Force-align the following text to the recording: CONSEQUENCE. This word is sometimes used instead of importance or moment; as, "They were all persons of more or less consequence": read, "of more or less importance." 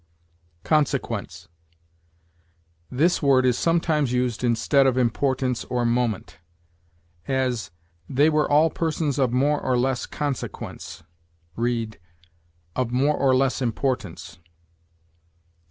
CONSEQUENCE. 0.63 1.47
This 2.89 3.21
word 3.21 3.45
is 3.45 3.55
sometimes 3.55 4.11
used 4.11 4.43
instead 4.43 4.87
of 4.87 4.97
importance 4.97 5.63
or 5.65 5.85
moment; 5.85 6.39
as, 7.27 7.69
"They 8.09 8.27
were 8.27 8.49
all 8.49 8.71
persons 8.71 9.19
of 9.19 9.31
more 9.31 9.61
or 9.61 9.77
less 9.77 10.07
consequence": 10.07 11.03
read, 11.55 11.99
"of 12.75 12.91
more 12.91 13.15
or 13.15 13.35
less 13.35 13.61
importance." 13.61 14.39